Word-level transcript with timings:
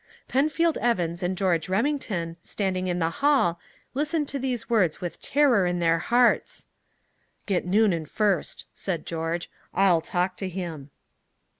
Penfield 0.27 0.79
Evans 0.79 1.21
and 1.21 1.37
George 1.37 1.69
Remington, 1.69 2.35
standing 2.41 2.87
in 2.87 2.97
the 2.97 3.11
hall, 3.21 3.59
listened 3.93 4.27
to 4.29 4.39
these 4.39 4.67
words 4.67 4.99
with 4.99 5.21
terror 5.21 5.67
in 5.67 5.77
their 5.77 5.99
hearts. 5.99 6.65
"Get 7.45 7.67
Noonan 7.67 8.07
first," 8.07 8.65
said 8.73 9.05
George. 9.05 9.47
"I'll 9.75 10.01
talk 10.01 10.37
to 10.37 10.49
him." 10.49 10.89